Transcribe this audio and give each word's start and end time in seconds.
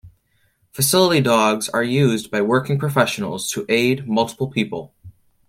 Facility 0.71 1.21
dogs 1.21 1.69
are 1.69 1.83
used 1.83 2.31
by 2.31 2.41
working 2.41 2.79
professionals 2.79 3.51
to 3.51 3.67
aid 3.69 4.07
multiple 4.07 4.47
people. 4.49 4.95